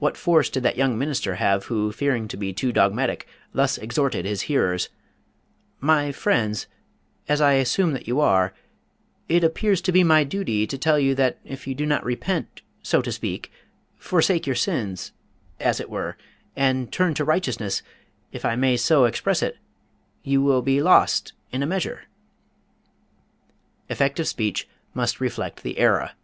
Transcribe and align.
What 0.00 0.16
force 0.16 0.50
did 0.50 0.64
that 0.64 0.76
young 0.76 0.98
minister 0.98 1.36
have 1.36 1.66
who, 1.66 1.92
fearing 1.92 2.26
to 2.26 2.36
be 2.36 2.52
too 2.52 2.72
dogmatic, 2.72 3.28
thus 3.54 3.78
exhorted 3.78 4.24
his 4.24 4.42
hearers: 4.50 4.88
"My 5.78 6.10
friends 6.10 6.66
as 7.28 7.40
I 7.40 7.52
assume 7.52 7.92
that 7.92 8.08
you 8.08 8.18
are 8.18 8.52
it 9.28 9.44
appears 9.44 9.80
to 9.82 9.92
be 9.92 10.02
my 10.02 10.24
duty 10.24 10.66
to 10.66 10.76
tell 10.76 10.98
you 10.98 11.14
that 11.14 11.38
if 11.44 11.68
you 11.68 11.76
do 11.76 11.86
not 11.86 12.04
repent, 12.04 12.62
so 12.82 13.00
to 13.00 13.12
speak, 13.12 13.52
forsake 13.96 14.44
your 14.44 14.56
sins, 14.56 15.12
as 15.60 15.78
it 15.78 15.88
were, 15.88 16.16
and 16.56 16.90
turn 16.90 17.14
to 17.14 17.24
righteousness, 17.24 17.80
if 18.32 18.44
I 18.44 18.56
may 18.56 18.76
so 18.76 19.04
express 19.04 19.40
it, 19.40 19.58
you 20.24 20.42
will 20.42 20.62
be 20.62 20.82
lost, 20.82 21.32
in 21.52 21.62
a 21.62 21.64
measure"? 21.66 22.06
Effective 23.88 24.26
speech 24.26 24.66
must 24.94 25.20
reflect 25.20 25.62
the 25.62 25.78
era. 25.78 26.16